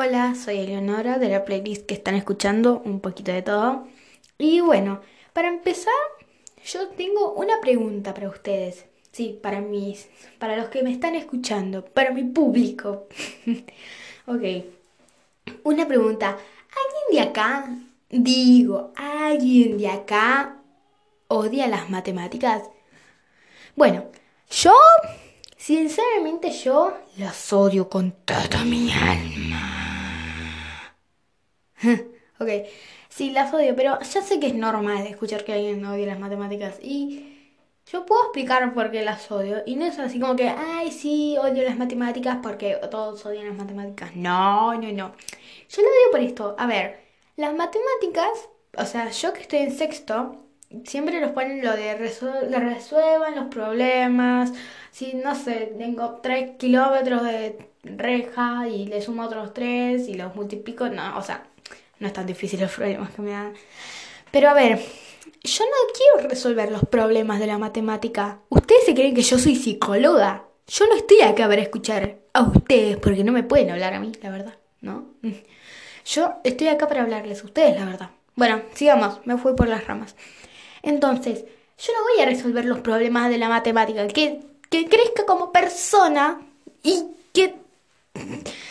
Hola, 0.00 0.36
soy 0.36 0.58
Eleonora 0.60 1.18
de 1.18 1.28
la 1.28 1.44
playlist 1.44 1.84
que 1.84 1.94
están 1.94 2.14
escuchando 2.14 2.80
un 2.84 3.00
poquito 3.00 3.32
de 3.32 3.42
todo. 3.42 3.88
Y 4.38 4.60
bueno, 4.60 5.00
para 5.32 5.48
empezar, 5.48 5.92
yo 6.64 6.86
tengo 6.90 7.32
una 7.32 7.60
pregunta 7.60 8.14
para 8.14 8.28
ustedes. 8.28 8.84
Sí, 9.10 9.36
para 9.42 9.60
mis, 9.60 10.08
para 10.38 10.56
los 10.56 10.68
que 10.68 10.84
me 10.84 10.92
están 10.92 11.16
escuchando, 11.16 11.84
para 11.84 12.12
mi 12.12 12.22
público. 12.22 13.08
ok. 14.26 14.42
Una 15.64 15.88
pregunta. 15.88 16.28
¿Alguien 16.28 17.04
de 17.10 17.20
acá, 17.20 17.68
digo, 18.08 18.92
alguien 18.94 19.78
de 19.78 19.88
acá 19.88 20.58
odia 21.26 21.66
las 21.66 21.90
matemáticas? 21.90 22.62
Bueno, 23.74 24.04
yo, 24.48 24.74
sinceramente 25.56 26.52
yo 26.52 26.96
las 27.16 27.52
odio 27.52 27.88
con 27.88 28.12
toda 28.24 28.62
mi 28.64 28.92
alma. 28.92 29.37
ok, 32.40 32.48
sí, 33.08 33.30
las 33.30 33.52
odio, 33.52 33.74
pero 33.76 33.98
ya 34.00 34.22
sé 34.22 34.40
que 34.40 34.48
es 34.48 34.54
normal 34.54 35.06
escuchar 35.06 35.44
que 35.44 35.52
alguien 35.52 35.84
odia 35.84 36.06
las 36.06 36.18
matemáticas 36.18 36.78
y 36.82 37.38
yo 37.90 38.04
puedo 38.04 38.22
explicar 38.24 38.74
por 38.74 38.90
qué 38.90 39.02
las 39.02 39.30
odio. 39.30 39.62
Y 39.66 39.76
no 39.76 39.86
es 39.86 39.98
así 39.98 40.20
como 40.20 40.36
que, 40.36 40.48
ay, 40.48 40.90
sí, 40.92 41.36
odio 41.38 41.62
las 41.64 41.78
matemáticas 41.78 42.38
porque 42.42 42.78
todos 42.90 43.24
odian 43.24 43.48
las 43.48 43.56
matemáticas. 43.56 44.14
No, 44.14 44.74
no, 44.74 44.92
no. 44.92 45.12
Yo 45.70 45.82
lo 45.82 45.88
odio 45.88 46.10
por 46.10 46.20
esto. 46.20 46.56
A 46.58 46.66
ver, 46.66 47.00
las 47.36 47.54
matemáticas, 47.54 48.28
o 48.76 48.84
sea, 48.84 49.10
yo 49.10 49.32
que 49.32 49.40
estoy 49.42 49.60
en 49.60 49.72
sexto, 49.72 50.44
siempre 50.84 51.20
nos 51.20 51.32
ponen 51.32 51.64
lo 51.64 51.72
de 51.72 51.94
resuelvan 51.96 53.34
los 53.36 53.46
problemas. 53.48 54.52
Si, 54.90 55.14
no 55.14 55.34
sé, 55.34 55.74
tengo 55.78 56.20
3 56.22 56.56
kilómetros 56.58 57.22
de 57.22 57.70
reja 57.84 58.68
y 58.68 58.86
le 58.86 59.00
sumo 59.00 59.24
otros 59.24 59.54
3 59.54 60.08
y 60.08 60.14
los 60.14 60.34
multiplico, 60.34 60.88
no, 60.88 61.16
o 61.18 61.22
sea, 61.22 61.46
no 62.00 62.06
es 62.06 62.12
tan 62.12 62.26
difícil 62.26 62.60
los 62.60 62.72
problemas 62.72 63.10
que 63.10 63.22
me 63.22 63.30
dan. 63.30 63.54
Pero 64.30 64.50
a 64.50 64.54
ver, 64.54 64.78
yo 65.42 65.64
no 65.64 65.92
quiero 65.96 66.28
resolver 66.28 66.70
los 66.70 66.82
problemas 66.86 67.40
de 67.40 67.46
la 67.46 67.58
matemática. 67.58 68.40
Ustedes 68.48 68.84
se 68.84 68.94
creen 68.94 69.14
que 69.14 69.22
yo 69.22 69.38
soy 69.38 69.56
psicóloga. 69.56 70.44
Yo 70.66 70.86
no 70.86 70.94
estoy 70.94 71.20
acá 71.22 71.48
para 71.48 71.62
escuchar 71.62 72.18
a 72.32 72.42
ustedes 72.42 72.98
porque 72.98 73.24
no 73.24 73.32
me 73.32 73.42
pueden 73.42 73.70
hablar 73.70 73.94
a 73.94 74.00
mí, 74.00 74.12
la 74.22 74.30
verdad, 74.30 74.58
¿no? 74.80 75.06
Yo 76.04 76.34
estoy 76.42 76.68
acá 76.68 76.88
para 76.88 77.02
hablarles 77.02 77.42
a 77.42 77.44
ustedes, 77.44 77.78
la 77.78 77.84
verdad. 77.84 78.10
Bueno, 78.34 78.62
sigamos, 78.72 79.20
me 79.26 79.36
fui 79.36 79.54
por 79.54 79.68
las 79.68 79.86
ramas. 79.86 80.16
Entonces, 80.82 81.44
yo 81.76 81.92
no 81.92 81.98
voy 82.02 82.22
a 82.22 82.26
resolver 82.26 82.64
los 82.64 82.80
problemas 82.80 83.28
de 83.28 83.36
la 83.36 83.50
matemática. 83.50 84.08
Que, 84.08 84.40
que 84.70 84.88
crezca 84.88 85.26
como 85.26 85.52
persona 85.52 86.40
y 86.82 87.08
que, 87.34 87.56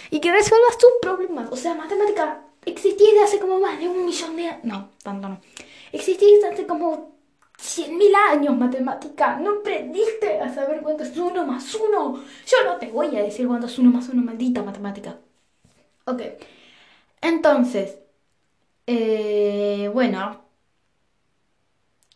y 0.09 0.19
que 0.19 0.31
resuelva 0.31 0.67
sus 0.79 0.91
problemas. 0.99 1.49
O 1.51 1.55
sea, 1.55 1.75
matemática 1.75 2.46
existía 2.71 3.11
desde 3.11 3.23
hace 3.23 3.39
como 3.39 3.59
más 3.59 3.79
de 3.79 3.87
un 3.87 4.05
millón 4.05 4.35
de 4.35 4.47
años. 4.47 4.63
No, 4.63 4.89
tanto 5.03 5.29
no. 5.29 5.39
Existía 5.91 6.27
desde 6.35 6.49
hace 6.49 6.67
como 6.67 7.15
cien 7.57 7.97
mil 7.97 8.13
años 8.15 8.55
matemática. 8.57 9.37
¿No 9.37 9.59
aprendiste 9.59 10.39
a 10.39 10.53
saber 10.53 10.81
cuánto 10.81 11.03
es 11.03 11.17
uno 11.17 11.45
más 11.45 11.73
uno? 11.75 12.23
Yo 12.45 12.57
no 12.65 12.77
te 12.77 12.87
voy 12.87 13.15
a 13.15 13.23
decir 13.23 13.47
cuánto 13.47 13.67
es 13.67 13.77
uno 13.79 13.91
más 13.91 14.09
uno, 14.09 14.21
maldita 14.21 14.63
matemática. 14.63 15.17
Ok. 16.05 16.21
Entonces, 17.21 17.97
eh, 18.85 19.89
bueno, 19.93 20.47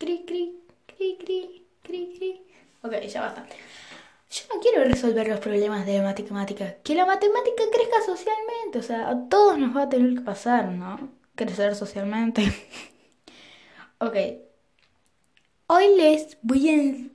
Cri, 0.02 0.26
cri, 0.26 0.58
cri, 0.88 1.16
cri, 1.16 1.64
cri, 1.84 2.14
cri. 2.18 2.42
Ok, 2.82 2.94
ya 3.06 3.22
basta. 3.22 3.46
Yo 4.32 4.44
no 4.54 4.62
quiero 4.62 4.84
resolver 4.86 5.28
los 5.28 5.40
problemas 5.40 5.86
de 5.86 6.02
matemática. 6.02 6.76
Que 6.84 6.96
la 6.96 7.06
matemática 7.06 7.64
crezca 7.72 8.02
socialmente. 8.06 8.80
O 8.80 8.84
sea, 8.84 9.10
a 9.10 9.30
todos 9.30 9.58
nos 9.58 9.76
va 9.76 9.84
a 9.84 9.90
tener 9.90 10.16
que 10.16 10.22
pasar, 10.22 10.70
¿no? 10.70 11.10
Crecer 11.36 11.76
socialmente. 11.76 12.44
ok. 14.00 14.16
Hoy 15.68 15.96
les 15.98 16.38
voy 16.42 17.12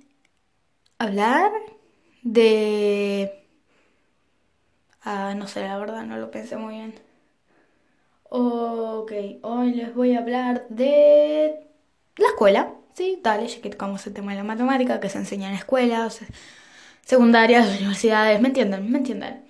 a 0.99 1.05
hablar 1.05 1.53
de... 2.23 3.33
Ah, 5.03 5.35
no 5.37 5.47
sé, 5.47 5.63
la 5.63 5.79
verdad, 5.79 6.05
no 6.05 6.19
lo 6.19 6.31
pensé 6.31 6.57
muy 6.57 6.75
bien. 6.75 6.95
Ok, 8.29 9.13
hoy 9.43 9.73
les 9.75 9.95
voy 9.95 10.15
a 10.15 10.19
hablar 10.19 10.67
de 10.69 11.67
la 12.17 12.27
escuela, 12.29 12.75
sí, 12.95 13.21
dale, 13.23 13.47
ya 13.47 13.61
que 13.61 13.71
tocamos 13.71 14.07
el 14.07 14.15
tema 14.15 14.33
de 14.33 14.39
la 14.39 14.45
matemática, 14.45 15.01
que 15.01 15.09
se 15.09 15.19
enseña 15.19 15.49
en 15.49 15.55
escuelas, 15.55 16.21
secundarias, 17.07 17.67
universidades, 17.81 18.39
¿me 18.43 18.49
entienden? 18.49 18.93
¿Me 18.93 18.99
entienden? 18.99 19.47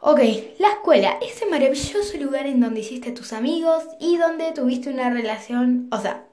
Ok, 0.00 0.18
la 0.58 0.70
escuela, 0.70 1.18
ese 1.22 1.46
maravilloso 1.46 2.18
lugar 2.18 2.46
en 2.46 2.60
donde 2.60 2.80
hiciste 2.80 3.12
tus 3.12 3.32
amigos 3.32 3.84
y 4.00 4.16
donde 4.18 4.50
tuviste 4.50 4.90
una 4.90 5.08
relación, 5.10 5.88
o 5.92 6.00
sea, 6.00 6.26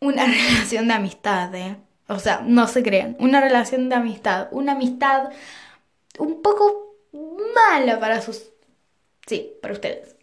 una 0.00 0.26
relación 0.50 0.88
de 0.88 0.94
amistad, 0.94 1.54
¿eh? 1.54 1.78
O 2.08 2.18
sea, 2.18 2.42
no 2.44 2.68
se 2.68 2.82
crean, 2.82 3.16
una 3.18 3.40
relación 3.40 3.88
de 3.88 3.94
amistad, 3.96 4.48
una 4.52 4.72
amistad 4.72 5.30
un 6.18 6.42
poco 6.42 6.94
mala 7.54 7.98
para 7.98 8.20
sus... 8.20 8.50
Sí, 9.26 9.54
para 9.62 9.74
ustedes. 9.74 10.14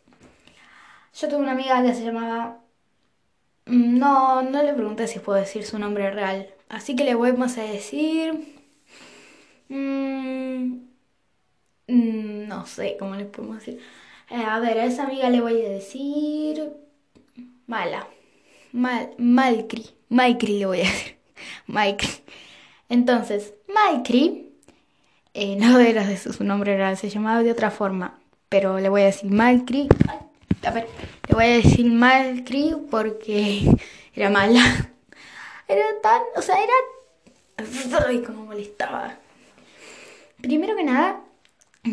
Yo 1.16 1.28
tuve 1.28 1.40
una 1.40 1.52
amiga 1.52 1.84
que 1.84 1.94
se 1.94 2.04
llamaba 2.06 2.64
Mm, 3.66 3.98
no, 4.00 4.42
no 4.44 4.64
le 4.64 4.74
pregunté 4.74 5.08
si 5.08 5.20
puedo 5.20 5.40
decir 5.40 5.66
su 5.66 5.80
nombre 5.80 6.12
real. 6.12 6.54
Así 6.70 6.96
que 6.96 7.04
le 7.04 7.16
vamos 7.16 7.58
a 7.58 7.64
decir... 7.64 8.56
Mm, 9.70 10.88
mm, 11.88 12.43
no 12.54 12.66
sé 12.66 12.96
cómo 13.00 13.16
le 13.16 13.26
podemos 13.26 13.58
decir. 13.58 13.80
Eh, 14.30 14.44
a 14.44 14.60
ver, 14.60 14.80
a 14.80 14.86
esa 14.86 15.04
amiga 15.04 15.30
le 15.30 15.42
voy 15.42 15.66
a 15.66 15.70
decir... 15.70 16.72
Mala. 17.68 18.08
Mal, 18.72 19.12
Malcri. 19.18 19.90
Malcri 20.10 20.60
le 20.60 20.66
voy 20.66 20.82
a 20.82 20.84
decir. 20.84 21.18
Malcri. 21.68 22.10
Entonces, 22.90 23.54
Malcri... 23.74 24.52
Eh, 25.34 25.56
no 25.56 25.80
era 25.92 26.06
de 26.06 26.18
su, 26.18 26.44
nombre 26.44 26.78
real, 26.78 26.96
se 26.98 27.10
llamaba 27.10 27.44
de 27.44 27.52
otra 27.52 27.72
forma. 27.72 28.20
Pero 28.50 28.80
le 28.80 28.90
voy 28.90 29.02
a 29.02 29.06
decir 29.06 29.32
Malcri. 29.32 29.88
A 30.66 30.72
ver, 30.72 30.88
le 31.28 31.36
voy 31.36 31.46
a 31.46 31.48
decir 31.48 31.86
mal 31.92 32.44
Cri 32.46 32.74
porque 32.90 33.76
era 34.16 34.30
mala. 34.30 34.64
Era 35.68 35.86
tan, 36.02 36.22
o 36.36 36.42
sea, 36.42 36.56
era... 36.56 38.06
Ay, 38.08 38.22
como 38.22 38.46
molestaba. 38.46 39.18
Primero 40.42 40.76
que 40.76 40.84
nada, 40.84 41.22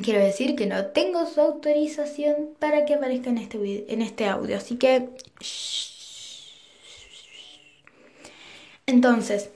quiero 0.02 0.20
decir 0.20 0.56
que 0.56 0.66
no 0.66 0.86
tengo 0.86 1.26
su 1.26 1.40
autorización 1.40 2.54
para 2.58 2.84
que 2.84 2.94
aparezca 2.94 3.30
en 3.30 3.38
este, 3.38 3.92
en 3.92 4.02
este 4.02 4.26
audio, 4.26 4.56
así 4.56 4.76
que... 4.76 5.10
Entonces, 8.86 9.50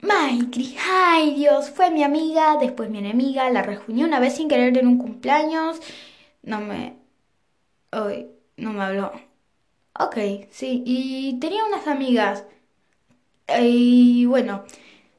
Maikri, 0.00 0.76
ay 0.88 1.34
Dios, 1.34 1.70
fue 1.70 1.90
mi 1.90 2.02
amiga, 2.04 2.56
después 2.60 2.90
mi 2.90 2.98
enemiga, 2.98 3.50
la 3.50 3.62
rejuñé 3.62 4.04
una 4.04 4.20
vez 4.20 4.36
sin 4.36 4.48
querer 4.48 4.76
en 4.78 4.86
un 4.88 4.98
cumpleaños, 4.98 5.80
no 6.42 6.60
me, 6.60 6.96
Hoy 7.92 8.30
no 8.56 8.72
me 8.72 8.82
habló. 8.84 9.12
Ok, 9.98 10.16
sí. 10.50 10.82
Y 10.86 11.38
tenía 11.40 11.64
unas 11.64 11.86
amigas. 11.86 12.44
Y 13.60 14.24
bueno, 14.26 14.64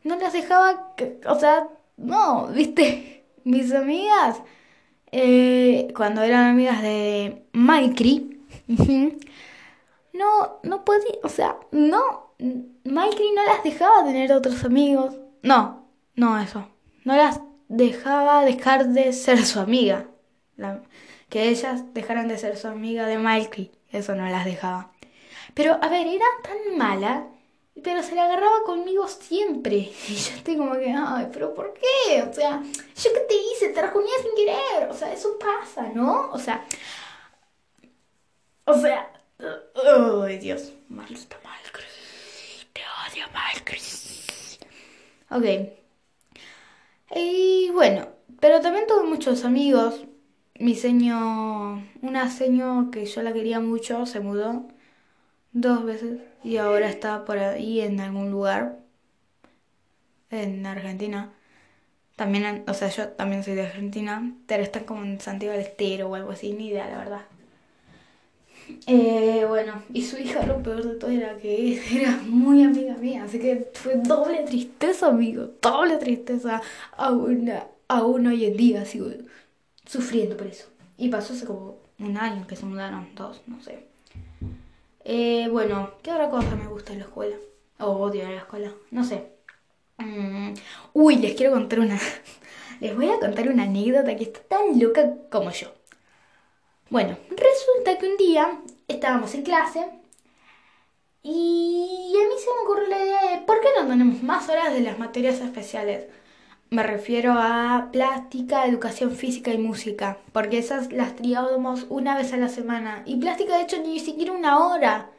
no 0.04 0.16
las 0.18 0.34
dejaba... 0.34 0.96
o 1.28 1.40
sea, 1.40 1.70
no, 1.98 2.48
viste. 2.54 3.13
Mis 3.44 3.74
amigas, 3.74 4.42
eh, 5.12 5.92
cuando 5.96 6.22
eran 6.22 6.52
amigas 6.52 6.82
de 6.82 7.46
Maikri, 7.54 8.42
no, 10.14 10.60
no 10.64 10.86
podía, 10.86 11.16
o 11.24 11.30
sea, 11.30 11.58
no, 11.72 12.34
Maikri 12.84 13.32
no 13.36 13.44
las 13.46 13.64
dejaba 13.64 14.04
tener 14.06 14.32
otros 14.34 14.64
amigos. 14.64 15.16
No, 15.42 15.88
no 16.16 16.40
eso. 16.40 16.68
No 17.04 17.16
las 17.16 17.42
dejaba 17.68 18.44
dejar 18.46 18.90
de 18.90 19.14
ser 19.14 19.46
su 19.46 19.60
amiga. 19.60 20.08
Que 21.30 21.50
ellas 21.50 21.94
dejaran 21.94 22.28
de 22.28 22.38
ser 22.38 22.58
su 22.58 22.68
amiga 22.68 23.08
de 23.08 23.18
Milky. 23.18 23.72
Eso 23.92 24.16
no 24.16 24.28
las 24.28 24.46
dejaba. 24.46 24.92
Pero, 25.54 25.78
a 25.82 25.88
ver, 25.88 26.08
era 26.08 26.26
tan 26.44 26.78
mala, 26.78 27.28
pero 27.82 28.04
se 28.04 28.16
la 28.16 28.26
agarraba 28.26 28.64
conmigo 28.66 29.08
siempre. 29.08 29.78
Y 30.10 30.16
yo 30.16 30.36
estoy 30.36 30.58
como 30.58 30.74
que, 30.74 30.92
ay, 30.92 31.30
pero 31.32 31.54
¿por 31.54 31.74
qué? 31.74 32.22
O 32.24 32.34
sea, 32.34 32.62
¿yo 32.62 33.14
qué 33.14 33.20
te 33.22 33.36
hice? 33.36 33.70
Te 33.70 33.82
rajuñé 33.82 34.10
sin 34.22 34.36
querer. 34.36 34.90
O 34.90 34.94
sea, 34.94 35.12
eso 35.14 35.38
pasa, 35.40 35.90
¿no? 35.90 36.30
O 36.32 36.38
sea, 36.40 36.66
o 38.66 38.74
sea, 38.76 39.12
ay, 40.26 40.38
Dios, 40.38 40.72
maldita 40.90 41.38
Malcris. 41.44 42.68
Te 42.74 42.82
odio, 42.82 43.26
Malcris. 43.34 44.60
Ok. 45.30 45.46
Y 47.16 47.70
bueno, 47.72 48.08
pero 48.40 48.62
también 48.62 48.88
tuve 48.88 49.04
muchos 49.04 49.44
amigos 49.46 50.04
mi 50.60 50.76
seño, 50.76 51.84
una 52.02 52.30
seño 52.30 52.90
que 52.92 53.06
yo 53.06 53.22
la 53.22 53.34
quería 53.34 53.60
mucho, 53.60 54.06
se 54.06 54.20
mudó 54.20 54.68
dos 55.54 55.86
veces 55.86 56.20
y 56.44 56.58
ahora 56.58 56.90
está 56.90 57.26
por 57.26 57.38
ahí 57.40 57.82
en 57.82 58.00
algún 58.00 58.32
lugar 58.32 58.80
en 60.30 60.66
Argentina. 60.66 61.34
También, 62.16 62.64
o 62.68 62.74
sea, 62.74 62.90
yo 62.90 63.10
también 63.10 63.44
soy 63.44 63.56
de 63.56 63.64
Argentina, 63.64 64.36
pero 64.48 64.64
están 64.64 64.84
como 64.86 65.04
en 65.04 65.20
Santiago 65.20 65.54
del 65.54 65.66
Estero 65.66 66.10
o 66.10 66.16
algo 66.16 66.32
así, 66.32 66.54
ni 66.54 66.68
idea, 66.68 66.90
la 66.90 66.98
verdad. 66.98 67.22
Eh, 68.88 69.46
bueno, 69.48 69.84
y 69.94 70.04
su 70.04 70.18
hija 70.18 70.46
lo 70.46 70.62
peor 70.64 70.84
de 70.84 70.96
todo 70.96 71.12
era 71.12 71.38
que 71.38 71.82
era 72.02 72.18
muy 72.28 72.64
amiga 72.64 72.96
mía, 72.96 73.24
así 73.24 73.40
que 73.40 73.70
fue 73.74 73.96
doble 73.98 74.44
tristeza, 74.44 75.08
amigo, 75.08 75.50
doble 75.62 75.98
tristeza. 75.98 76.62
Aún, 76.98 77.52
aún 77.88 78.28
hoy 78.28 78.46
en 78.46 78.58
día 78.58 78.86
sigo 78.86 79.08
sufriendo 79.86 80.38
por 80.38 80.48
eso. 80.48 80.68
Y 80.98 81.10
pasó 81.10 81.34
hace 81.34 81.46
como 81.46 81.78
un 82.00 82.18
año 82.18 82.48
que 82.48 82.56
se 82.56 82.66
mudaron, 82.66 83.10
dos, 83.16 83.42
no 83.48 83.60
sé. 83.62 83.93
Eh, 85.06 85.48
bueno, 85.52 85.92
¿qué 86.02 86.12
otra 86.12 86.30
cosa 86.30 86.56
me 86.56 86.68
gusta 86.68 86.94
en 86.94 87.00
la 87.00 87.06
escuela? 87.06 87.36
O 87.80 87.88
odio 87.92 88.24
en 88.24 88.36
la 88.36 88.42
escuela, 88.42 88.72
no 88.92 89.04
sé. 89.04 89.32
Mm, 89.98 90.54
uy, 90.94 91.18
les 91.18 91.36
quiero 91.36 91.54
contar 91.54 91.80
una... 91.80 92.00
les 92.82 92.96
voy 92.96 93.10
a 93.10 93.20
contar 93.20 93.50
una 93.50 93.64
anécdota 93.64 94.16
que 94.16 94.24
está 94.24 94.42
tan 94.42 94.80
loca 94.80 95.16
como 95.32 95.52
yo. 95.52 95.70
Bueno, 96.90 97.18
resulta 97.30 97.98
que 97.98 98.08
un 98.08 98.18
día 98.18 98.62
estábamos 98.88 99.34
en 99.36 99.44
clase 99.44 99.86
y 101.24 102.14
a 102.16 102.28
mí 102.28 102.36
se 102.38 102.54
me 102.54 102.62
ocurrió 102.64 102.88
la 102.90 103.04
idea 103.06 103.32
de 103.32 103.46
¿por 103.46 103.60
qué 103.62 103.68
no 103.80 103.88
tenemos 103.88 104.22
más 104.24 104.50
horas 104.50 104.74
de 104.74 104.82
las 104.82 105.00
materias 105.00 105.40
especiales? 105.40 106.06
Me 106.74 106.82
refiero 106.82 107.36
a 107.38 107.90
plástica, 107.92 108.66
educación 108.66 109.12
física 109.12 109.54
y 109.54 109.60
música, 109.60 110.18
porque 110.32 110.58
esas 110.58 110.92
las 110.92 111.16
triábamos 111.16 111.86
una 111.90 112.18
vez 112.18 112.34
a 112.34 112.38
la 112.38 112.50
semana. 112.50 113.04
Y 113.06 113.18
plástica, 113.18 113.58
de 113.58 113.62
hecho, 113.62 113.78
ni 113.78 114.00
siquiera 114.00 114.32
una 114.32 114.58
hora. 114.58 115.12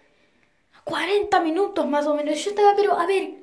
40 0.82 1.40
minutos 1.42 1.86
más 1.86 2.08
o 2.08 2.16
menos. 2.16 2.42
Yo 2.42 2.50
estaba, 2.50 2.74
pero 2.74 2.98
a 2.98 3.06
ver, 3.06 3.34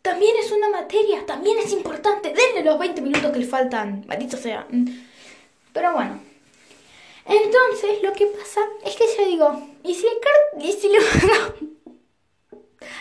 también 0.00 0.36
es 0.38 0.52
una 0.52 0.68
materia, 0.68 1.26
también 1.26 1.58
es 1.58 1.72
importante. 1.72 2.32
Denle 2.32 2.62
los 2.62 2.78
20 2.78 3.02
minutos 3.02 3.32
que 3.32 3.40
le 3.40 3.46
faltan, 3.46 4.04
maldito 4.06 4.36
sea. 4.36 4.68
Pero 5.72 5.92
bueno. 5.92 6.20
Entonces, 7.24 8.00
lo 8.00 8.12
que 8.12 8.26
pasa 8.26 8.60
es 8.84 8.94
que 8.94 9.06
yo 9.18 9.26
digo, 9.26 9.68
¿y 9.82 9.92
si 9.92 10.04
le... 10.04 10.68
¿Y 10.68 10.72
si 10.72 10.88
le... 10.88 10.98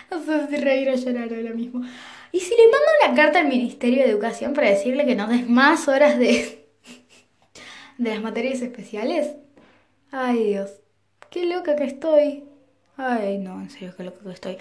no 0.09 0.23
sé 0.23 0.47
si 0.47 0.55
reír 0.55 0.89
o 0.89 0.95
llorar 0.95 1.31
ahora 1.31 1.53
mismo. 1.53 1.85
¿Y 2.31 2.39
si 2.39 2.51
le 2.51 2.63
mando 2.69 2.87
una 3.03 3.15
carta 3.15 3.39
al 3.39 3.47
Ministerio 3.47 4.03
de 4.03 4.09
Educación 4.09 4.53
para 4.53 4.69
decirle 4.69 5.05
que 5.05 5.15
nos 5.15 5.29
des 5.29 5.47
más 5.47 5.87
horas 5.87 6.17
de, 6.17 6.65
de 7.97 8.09
las 8.09 8.21
materias 8.21 8.61
especiales? 8.61 9.35
Ay 10.11 10.45
Dios, 10.45 10.71
qué 11.29 11.45
loca 11.45 11.75
que 11.75 11.85
estoy. 11.85 12.43
Ay, 12.97 13.37
no, 13.39 13.59
en 13.61 13.69
serio, 13.69 13.93
qué 13.97 14.03
loca 14.03 14.19
que 14.23 14.31
estoy. 14.31 14.57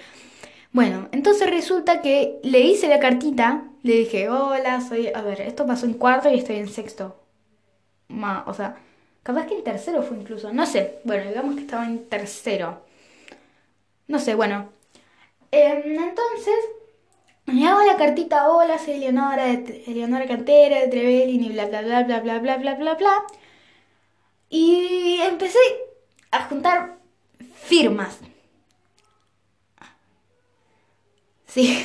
Bueno, 0.71 1.07
entonces 1.13 1.49
resulta 1.49 2.01
que 2.01 2.39
le 2.43 2.59
hice 2.59 2.89
la 2.89 2.99
cartita, 2.99 3.63
le 3.81 3.93
dije, 3.99 4.29
hola, 4.29 4.81
soy... 4.81 5.07
A 5.07 5.21
ver, 5.21 5.39
esto 5.41 5.65
pasó 5.65 5.85
en 5.85 5.93
cuarto 5.93 6.29
y 6.29 6.39
estoy 6.39 6.57
en 6.57 6.67
sexto. 6.67 7.15
Ma, 8.09 8.43
o 8.47 8.53
sea, 8.53 8.77
capaz 9.23 9.45
que 9.47 9.55
en 9.55 9.63
tercero 9.63 10.03
fue 10.03 10.17
incluso, 10.17 10.51
no 10.53 10.65
sé. 10.65 10.99
Bueno, 11.05 11.29
digamos 11.29 11.55
que 11.55 11.61
estaba 11.61 11.85
en 11.85 12.09
tercero. 12.09 12.81
No 14.07 14.19
sé, 14.19 14.35
bueno. 14.35 14.69
Em, 15.51 15.97
entonces 15.97 16.55
cartita, 17.97 18.49
hola, 18.49 18.77
soy 18.77 18.95
Eleonora, 18.95 19.45
de, 19.45 19.83
Eleonora 19.87 20.27
Cantera, 20.27 20.79
de 20.79 20.87
Trevelin 20.87 21.43
y 21.43 21.49
bla, 21.49 21.65
bla, 21.65 21.81
bla, 21.81 22.03
bla, 22.03 22.19
bla, 22.19 22.39
bla, 22.39 22.57
bla, 22.57 22.75
bla, 22.75 22.93
bla. 22.95 23.23
Y 24.49 25.19
empecé 25.21 25.59
a 26.31 26.43
juntar 26.43 26.97
firmas. 27.55 28.19
Sí. 31.47 31.83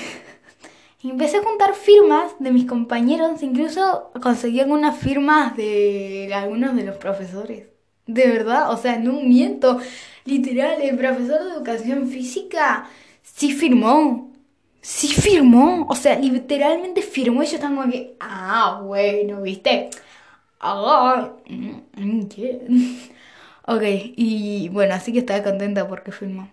empecé 1.02 1.38
a 1.38 1.42
juntar 1.42 1.74
firmas 1.74 2.32
de 2.38 2.50
mis 2.50 2.66
compañeros, 2.66 3.42
incluso 3.42 4.10
conseguí 4.22 4.60
algunas 4.60 4.98
firmas 4.98 5.56
de 5.56 6.30
algunos 6.34 6.74
de 6.76 6.84
los 6.84 6.96
profesores. 6.96 7.66
De 8.06 8.26
verdad, 8.26 8.70
o 8.72 8.76
sea, 8.76 8.98
no 8.98 9.12
miento. 9.12 9.78
Literal, 10.24 10.82
el 10.82 10.96
profesor 10.96 11.44
de 11.44 11.50
educación 11.50 12.08
física 12.08 12.88
sí 13.22 13.52
firmó 13.52 14.29
sí 14.82 15.08
firmó, 15.08 15.86
o 15.88 15.94
sea, 15.94 16.18
literalmente 16.18 17.02
firmó 17.02 17.42
y 17.42 17.46
yo 17.46 17.56
estaba 17.56 17.74
como 17.76 17.90
que, 17.92 18.16
ah, 18.20 18.80
bueno, 18.84 19.42
viste. 19.42 19.90
Ah, 20.60 21.32
mm, 21.48 22.22
ok, 23.66 23.82
y 24.16 24.68
bueno, 24.70 24.94
así 24.94 25.12
que 25.12 25.20
estaba 25.20 25.42
contenta 25.42 25.88
porque 25.88 26.12
firmó. 26.12 26.50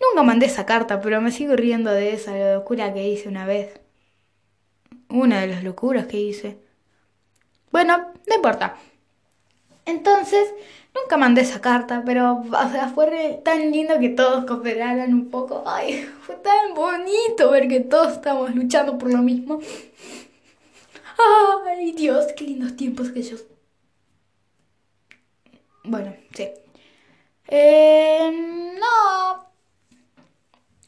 Nunca 0.00 0.22
mandé 0.24 0.46
esa 0.46 0.66
carta, 0.66 1.00
pero 1.00 1.20
me 1.20 1.32
sigo 1.32 1.56
riendo 1.56 1.90
de 1.92 2.14
esa 2.14 2.54
locura 2.54 2.94
que 2.94 3.08
hice 3.08 3.28
una 3.28 3.46
vez. 3.46 3.80
Una 5.08 5.40
de 5.40 5.46
las 5.46 5.64
locuras 5.64 6.06
que 6.06 6.20
hice. 6.20 6.58
Bueno, 7.70 8.12
no 8.26 8.34
importa. 8.36 8.76
Entonces, 9.86 10.52
Nunca 10.94 11.16
mandé 11.16 11.40
esa 11.40 11.60
carta, 11.60 12.02
pero 12.06 12.44
fue 12.94 13.40
tan 13.44 13.72
lindo 13.72 13.98
que 13.98 14.10
todos 14.10 14.44
cooperaran 14.44 15.12
un 15.12 15.28
poco. 15.28 15.64
Ay, 15.66 16.08
fue 16.22 16.36
tan 16.36 16.72
bonito 16.74 17.50
ver 17.50 17.66
que 17.66 17.80
todos 17.80 18.12
estamos 18.12 18.54
luchando 18.54 18.96
por 18.96 19.12
lo 19.12 19.18
mismo. 19.18 19.58
Ay, 21.66 21.92
Dios, 21.92 22.26
qué 22.36 22.44
lindos 22.44 22.76
tiempos 22.76 23.10
que 23.10 23.22
yo... 23.22 23.36
Bueno, 25.82 26.14
sí. 26.32 26.48
Eh, 27.48 28.30
no. 28.78 29.46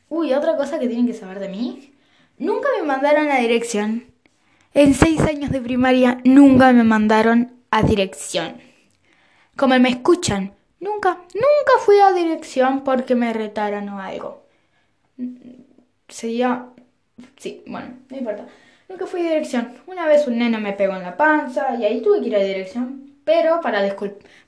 Uy, 0.09 0.33
otra 0.33 0.57
cosa 0.57 0.79
que 0.79 0.87
tienen 0.87 1.07
que 1.07 1.15
saber 1.15 1.41
de 1.41 1.49
mí. 1.49 1.95
Nunca 2.39 2.69
me 2.79 2.87
mandaron 2.87 3.29
a 3.29 3.39
dirección. 3.39 4.05
En 4.73 4.95
seis 4.95 5.21
años 5.23 5.51
de 5.51 5.61
primaria 5.61 6.21
nunca 6.25 6.73
me 6.73 6.85
mandaron 6.85 7.61
a 7.71 7.83
dirección 7.83 8.67
como 9.57 9.79
me 9.79 9.89
escuchan. 9.89 10.55
Nunca, 10.81 11.19
nunca 11.35 11.73
fui 11.85 11.99
a 11.99 12.13
dirección 12.13 12.85
porque 12.85 13.15
me 13.15 13.33
retaran 13.33 13.89
o 13.89 14.01
algo. 14.01 14.47
Sería... 16.09 16.67
Sí, 17.39 17.63
bueno, 17.67 17.95
no 18.11 18.17
importa. 18.17 18.47
Nunca 18.89 19.07
fui 19.07 19.21
a 19.21 19.31
dirección. 19.31 19.75
Una 19.87 20.07
vez 20.07 20.27
un 20.27 20.39
neno 20.39 20.61
me 20.61 20.75
pegó 20.75 20.95
en 20.95 21.03
la 21.03 21.17
panza 21.17 21.75
y 21.77 21.85
ahí 21.85 22.03
tuve 22.03 22.21
que 22.21 22.29
ir 22.29 22.37
a 22.37 22.41
dirección. 22.41 23.15
Pero 23.25 23.61
para, 23.61 23.81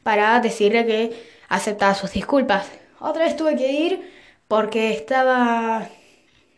para 0.02 0.40
decirle 0.40 0.86
que 0.86 1.26
aceptaba 1.48 1.94
sus 1.94 2.12
disculpas. 2.12 2.70
Otra 3.00 3.24
vez 3.24 3.36
tuve 3.36 3.56
que 3.56 3.72
ir 3.72 4.12
porque 4.46 4.92
estaba... 4.92 5.88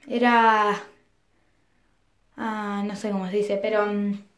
Era... 0.08 0.82
Ah, 2.36 2.82
no 2.84 2.96
sé 2.96 3.10
cómo 3.10 3.28
se 3.28 3.36
dice, 3.36 3.58
pero... 3.62 3.86
Mm, 3.86 4.29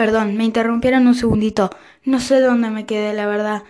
Perdón, 0.00 0.34
me 0.34 0.44
interrumpieron 0.44 1.06
un 1.06 1.14
segundito. 1.14 1.68
No 2.06 2.20
sé 2.20 2.40
dónde 2.40 2.70
me 2.70 2.86
quedé, 2.86 3.12
la 3.12 3.26
verdad. 3.26 3.64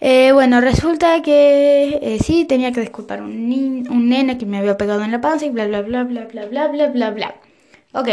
Eh, 0.00 0.32
bueno, 0.32 0.62
resulta 0.62 1.20
que 1.20 1.98
eh, 2.00 2.18
sí, 2.24 2.46
tenía 2.46 2.72
que 2.72 2.80
disculpar 2.80 3.20
un, 3.20 3.86
un 3.90 4.08
nene 4.08 4.38
que 4.38 4.46
me 4.46 4.56
había 4.56 4.78
pegado 4.78 5.04
en 5.04 5.12
la 5.12 5.20
panza 5.20 5.44
y 5.44 5.50
bla, 5.50 5.66
bla, 5.66 5.82
bla, 5.82 6.04
bla, 6.04 6.24
bla, 6.24 6.46
bla, 6.46 6.68
bla, 6.68 6.86
bla, 6.86 7.10
bla. 7.10 7.34
Ok, 7.92 8.08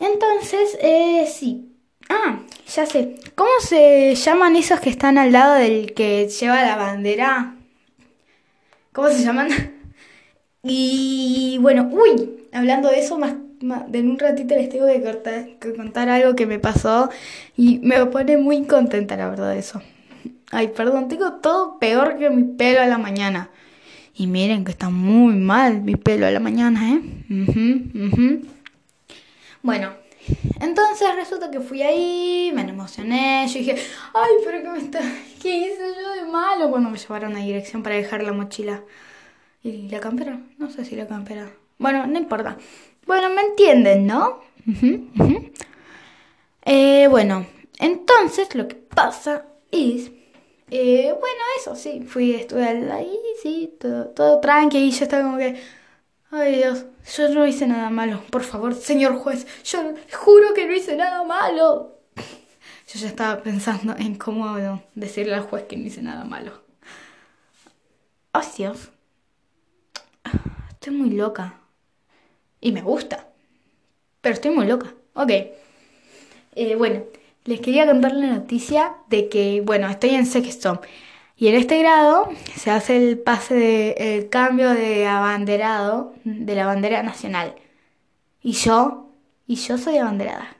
entonces, 0.00 0.76
eh, 0.82 1.26
sí. 1.32 1.72
Ah, 2.10 2.40
ya 2.66 2.84
sé. 2.84 3.14
¿Cómo 3.34 3.48
se 3.60 4.14
llaman 4.14 4.54
esos 4.54 4.80
que 4.80 4.90
están 4.90 5.16
al 5.16 5.32
lado 5.32 5.54
del 5.54 5.94
que 5.94 6.28
lleva 6.28 6.62
la 6.62 6.76
bandera? 6.76 7.56
¿Cómo 8.92 9.08
se 9.08 9.24
llaman? 9.24 9.48
y 10.62 11.56
bueno, 11.62 11.88
uy, 11.90 12.48
hablando 12.52 12.90
de 12.90 12.98
eso, 12.98 13.18
más 13.18 13.32
de 13.60 14.00
un 14.00 14.18
ratito 14.18 14.54
les 14.54 14.70
tengo 14.70 14.86
que, 14.86 15.74
contar 15.76 16.08
algo 16.08 16.34
que 16.34 16.46
me 16.46 16.58
pasó 16.58 17.10
y 17.56 17.78
me 17.80 18.04
pone 18.06 18.38
muy 18.38 18.64
contenta, 18.64 19.16
la 19.16 19.28
verdad, 19.28 19.56
eso. 19.56 19.82
Ay, 20.50 20.68
perdón, 20.68 21.08
tengo 21.08 21.34
todo 21.34 21.78
peor 21.78 22.16
que 22.16 22.30
mi 22.30 22.44
pelo 22.44 22.80
a 22.80 22.86
la 22.86 22.98
mañana. 22.98 23.50
Y 24.14 24.26
miren 24.26 24.64
que 24.64 24.72
está 24.72 24.90
muy 24.90 25.34
mal 25.34 25.82
mi 25.82 25.94
pelo 25.94 26.26
a 26.26 26.30
la 26.30 26.40
mañana, 26.40 26.94
¿eh? 26.94 27.00
Bueno, 29.62 29.92
entonces 30.60 31.14
resulta 31.14 31.50
que 31.50 31.60
fui 31.60 31.82
ahí, 31.82 32.50
me 32.54 32.62
emocioné, 32.62 33.46
yo 33.46 33.58
dije, 33.58 33.76
ay, 34.14 34.30
pero 34.44 34.62
¿qué 34.62 34.68
me 34.70 34.78
está... 34.78 35.00
¿Qué 35.40 35.56
hice 35.58 35.78
yo 36.02 36.24
de 36.24 36.30
malo? 36.30 36.70
Cuando 36.70 36.90
me 36.90 36.98
llevaron 36.98 37.36
a 37.36 37.40
dirección 37.40 37.82
para 37.82 37.96
dejar 37.96 38.22
la 38.22 38.32
mochila. 38.32 38.82
¿Y 39.62 39.88
la 39.88 40.00
campera? 40.00 40.40
No 40.58 40.70
sé 40.70 40.84
si 40.84 40.96
la 40.96 41.06
campera. 41.06 41.50
Bueno, 41.78 42.06
no 42.06 42.18
importa. 42.18 42.56
Bueno, 43.06 43.30
me 43.30 43.42
entienden, 43.42 44.06
¿no? 44.06 44.40
Eh, 46.62 47.08
bueno, 47.08 47.46
entonces 47.78 48.54
lo 48.54 48.68
que 48.68 48.76
pasa 48.76 49.46
es... 49.70 50.10
Eh, 50.72 51.12
bueno, 51.18 51.40
eso 51.58 51.74
sí, 51.74 52.02
fui 52.06 52.34
a 52.34 52.38
estudiar 52.38 52.76
ahí, 52.92 53.18
sí, 53.42 53.74
todo, 53.80 54.06
todo 54.10 54.40
tranqui 54.40 54.78
y 54.78 54.90
yo 54.92 55.04
estaba 55.04 55.24
como 55.24 55.38
que... 55.38 55.60
Ay 56.30 56.56
Dios, 56.58 56.84
yo 57.16 57.28
no 57.30 57.44
hice 57.44 57.66
nada 57.66 57.90
malo, 57.90 58.22
por 58.30 58.44
favor, 58.44 58.74
señor 58.74 59.16
juez, 59.16 59.48
yo 59.64 59.94
juro 60.12 60.54
que 60.54 60.66
no 60.66 60.72
hice 60.74 60.94
nada 60.94 61.24
malo. 61.24 61.98
Yo 62.86 63.00
ya 63.00 63.08
estaba 63.08 63.42
pensando 63.42 63.96
en 63.96 64.14
cómo 64.16 64.56
decirle 64.94 65.34
al 65.34 65.42
juez 65.42 65.64
que 65.64 65.76
no 65.76 65.86
hice 65.86 66.02
nada 66.02 66.24
malo. 66.24 66.62
Ay 68.32 68.46
Dios, 68.56 68.90
estoy 70.70 70.92
muy 70.94 71.10
loca. 71.10 71.60
Y 72.60 72.72
me 72.72 72.82
gusta. 72.82 73.28
Pero 74.20 74.34
estoy 74.34 74.50
muy 74.50 74.66
loca. 74.66 74.92
Ok. 75.14 75.30
Eh, 76.56 76.74
bueno, 76.76 77.04
les 77.44 77.60
quería 77.60 77.86
contar 77.86 78.12
la 78.12 78.26
noticia 78.26 78.94
de 79.08 79.28
que, 79.28 79.62
bueno, 79.64 79.88
estoy 79.88 80.10
en 80.10 80.26
sexto. 80.26 80.80
Y 81.36 81.48
en 81.48 81.54
este 81.54 81.78
grado 81.78 82.28
se 82.54 82.70
hace 82.70 82.96
el 82.96 83.18
pase 83.18 83.54
de 83.54 84.16
el 84.16 84.28
cambio 84.28 84.70
de 84.70 85.06
abanderado 85.06 86.14
de 86.24 86.54
la 86.54 86.66
bandera 86.66 87.02
nacional. 87.02 87.54
Y 88.42 88.52
yo, 88.52 89.10
y 89.46 89.56
yo 89.56 89.78
soy 89.78 89.96
abanderada. 89.96 90.56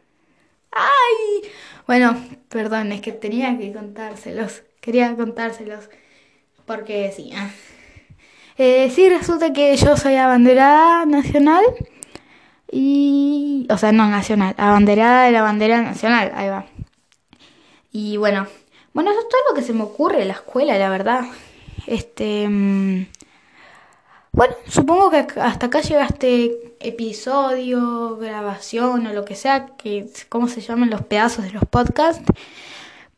¡Ay! 0.72 1.50
Bueno, 1.86 2.16
perdón, 2.48 2.92
es 2.92 3.00
que 3.02 3.12
tenía 3.12 3.58
que 3.58 3.72
contárselos. 3.72 4.62
Quería 4.80 5.14
contárselos. 5.16 5.90
Porque 6.64 7.12
sí. 7.14 7.32
¿eh? 7.34 7.50
Eh, 8.58 8.90
sí, 8.94 9.08
resulta 9.08 9.52
que 9.52 9.76
yo 9.76 9.96
soy 9.96 10.16
abanderada 10.16 11.06
nacional. 11.06 11.64
Y. 12.70 13.66
O 13.70 13.78
sea, 13.78 13.92
no 13.92 14.08
nacional. 14.08 14.54
Abanderada 14.58 15.24
de 15.24 15.32
la 15.32 15.42
bandera 15.42 15.82
nacional. 15.82 16.32
Ahí 16.34 16.48
va. 16.48 16.66
Y 17.92 18.16
bueno. 18.16 18.46
Bueno, 18.92 19.10
eso 19.12 19.20
es 19.20 19.28
todo 19.28 19.40
lo 19.48 19.54
que 19.54 19.62
se 19.62 19.72
me 19.72 19.82
ocurre 19.82 20.22
en 20.22 20.28
la 20.28 20.34
escuela, 20.34 20.76
la 20.78 20.90
verdad. 20.90 21.24
Este. 21.86 22.48
Mm, 22.48 23.06
bueno, 24.32 24.54
supongo 24.68 25.10
que 25.10 25.26
hasta 25.40 25.66
acá 25.66 25.80
llega 25.80 26.06
este 26.06 26.76
episodio, 26.78 28.16
grabación 28.16 29.06
o 29.06 29.12
lo 29.12 29.24
que 29.24 29.34
sea, 29.34 29.66
que 29.76 30.08
cómo 30.28 30.46
se 30.46 30.60
llaman 30.60 30.90
los 30.90 31.02
pedazos 31.02 31.44
de 31.44 31.50
los 31.50 31.64
podcasts, 31.64 32.22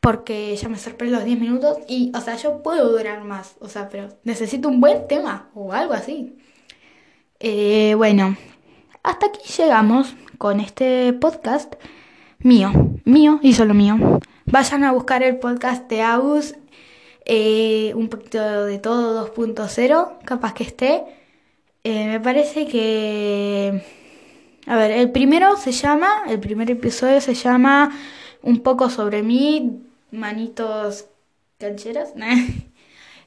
porque 0.03 0.57
ya 0.57 0.69
me 0.69 0.79
sorprende 0.79 1.15
los 1.15 1.25
10 1.25 1.39
minutos 1.39 1.79
y, 1.87 2.11
o 2.13 2.21
sea, 2.21 2.35
yo 2.35 2.61
puedo 2.61 2.91
durar 2.91 3.23
más, 3.23 3.55
o 3.61 3.69
sea, 3.69 3.89
pero 3.89 4.09
necesito 4.25 4.69
un 4.69 4.81
buen 4.81 5.07
tema 5.07 5.49
o 5.55 5.73
algo 5.73 5.95
así. 5.95 6.37
Eh, 7.39 7.95
bueno, 7.97 8.37
hasta 9.05 9.27
aquí 9.27 9.41
llegamos 9.57 10.17
con 10.39 10.59
este 10.59 11.13
podcast 11.13 11.75
mío, 12.41 12.73
mío 13.05 13.39
y 13.43 13.53
solo 13.53 13.75
mío. 13.75 14.19
Vayan 14.47 14.83
a 14.83 14.91
buscar 14.91 15.23
el 15.23 15.37
podcast 15.37 15.89
de 15.89 16.03
Agus, 16.03 16.57
eh, 17.25 17.93
un 17.95 18.09
poquito 18.09 18.65
de 18.65 18.79
todo 18.79 19.33
2.0, 19.33 20.19
capaz 20.25 20.53
que 20.53 20.65
esté. 20.65 21.05
Eh, 21.85 22.09
me 22.09 22.19
parece 22.19 22.67
que... 22.67 23.85
A 24.67 24.75
ver, 24.77 24.91
el 24.91 25.13
primero 25.13 25.57
se 25.57 25.71
llama, 25.71 26.25
el 26.29 26.41
primer 26.41 26.73
episodio 26.73 27.21
se 27.21 27.35
llama 27.35 27.97
Un 28.43 28.61
poco 28.61 28.91
sobre 28.91 29.23
mí, 29.23 29.92
manitos 30.13 31.07
cancheras. 31.59 32.15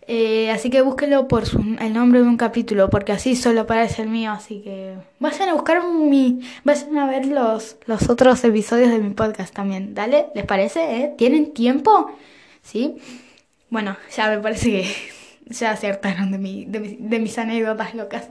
Eh, 0.07 0.51
así 0.51 0.69
que 0.69 0.83
búsquenlo 0.83 1.27
por 1.27 1.45
el 1.79 1.93
nombre 1.93 2.21
de 2.21 2.27
un 2.27 2.37
capítulo, 2.37 2.91
porque 2.91 3.11
así 3.11 3.35
solo 3.35 3.61
aparece 3.61 4.03
el 4.03 4.09
mío. 4.09 4.31
Así 4.31 4.61
que 4.61 4.95
vayan 5.19 5.49
a 5.49 5.53
buscar 5.53 5.83
mi. 5.83 6.41
Vayan 6.63 6.97
a 6.99 7.07
ver 7.07 7.25
los, 7.25 7.77
los 7.87 8.07
otros 8.07 8.43
episodios 8.43 8.91
de 8.91 8.99
mi 8.99 9.15
podcast 9.15 9.53
también. 9.55 9.95
Dale, 9.95 10.27
¿les 10.35 10.45
parece? 10.45 10.97
Eh? 10.97 11.15
¿Tienen 11.17 11.55
tiempo? 11.55 12.11
¿Sí? 12.61 12.97
Bueno, 13.71 13.97
ya 14.15 14.29
me 14.29 14.39
parece 14.39 14.69
que 14.69 14.95
ya 15.47 15.71
acertaron 15.71 16.31
de, 16.31 16.37
mi, 16.37 16.65
de, 16.65 17.19
mis 17.19 17.37
anécdotas 17.39 17.95
locas. 17.95 18.29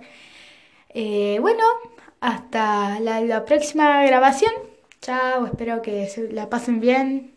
Eh, 0.90 1.38
bueno, 1.40 1.64
hasta 2.20 3.00
la, 3.00 3.20
la 3.20 3.44
próxima 3.44 4.04
grabación. 4.06 4.52
Chao, 5.02 5.46
espero 5.46 5.82
que 5.82 6.08
la 6.30 6.48
pasen 6.48 6.80
bien. 6.80 7.33